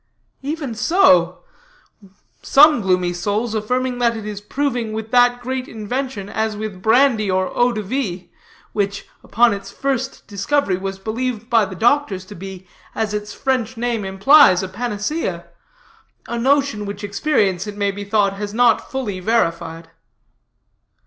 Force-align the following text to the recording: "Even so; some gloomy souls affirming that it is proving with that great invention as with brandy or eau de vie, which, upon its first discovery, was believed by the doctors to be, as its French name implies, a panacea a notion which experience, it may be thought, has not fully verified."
"Even 0.41 0.73
so; 0.73 1.43
some 2.41 2.81
gloomy 2.81 3.13
souls 3.13 3.53
affirming 3.53 3.99
that 3.99 4.17
it 4.17 4.25
is 4.25 4.41
proving 4.41 4.93
with 4.93 5.11
that 5.11 5.41
great 5.43 5.67
invention 5.67 6.27
as 6.27 6.57
with 6.57 6.81
brandy 6.81 7.29
or 7.29 7.51
eau 7.55 7.71
de 7.71 7.83
vie, 7.83 8.29
which, 8.73 9.07
upon 9.23 9.53
its 9.53 9.69
first 9.69 10.25
discovery, 10.25 10.75
was 10.77 10.97
believed 10.97 11.51
by 11.51 11.65
the 11.65 11.75
doctors 11.75 12.25
to 12.25 12.33
be, 12.33 12.67
as 12.95 13.13
its 13.13 13.31
French 13.35 13.77
name 13.77 14.03
implies, 14.03 14.63
a 14.63 14.67
panacea 14.67 15.45
a 16.27 16.39
notion 16.39 16.87
which 16.87 17.03
experience, 17.03 17.67
it 17.67 17.77
may 17.77 17.91
be 17.91 18.03
thought, 18.03 18.33
has 18.33 18.55
not 18.55 18.89
fully 18.89 19.19
verified." 19.19 19.91